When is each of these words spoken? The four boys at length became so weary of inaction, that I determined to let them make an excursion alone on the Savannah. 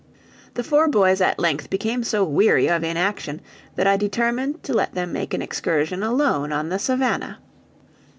The 0.55 0.63
four 0.63 0.87
boys 0.87 1.21
at 1.21 1.37
length 1.37 1.69
became 1.69 2.03
so 2.03 2.23
weary 2.23 2.67
of 2.67 2.83
inaction, 2.83 3.39
that 3.75 3.85
I 3.85 3.97
determined 3.97 4.63
to 4.63 4.73
let 4.73 4.95
them 4.95 5.13
make 5.13 5.31
an 5.35 5.43
excursion 5.43 6.01
alone 6.01 6.51
on 6.51 6.69
the 6.69 6.79
Savannah. 6.79 7.37